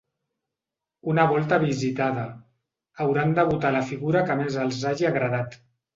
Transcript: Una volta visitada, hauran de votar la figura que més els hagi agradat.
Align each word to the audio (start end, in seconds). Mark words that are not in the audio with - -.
Una 1.11 1.25
volta 1.31 1.59
visitada, 1.63 2.23
hauran 3.05 3.35
de 3.41 3.45
votar 3.51 3.73
la 3.77 3.85
figura 3.91 4.25
que 4.31 4.39
més 4.41 4.59
els 4.65 4.81
hagi 4.93 5.09
agradat. 5.13 5.55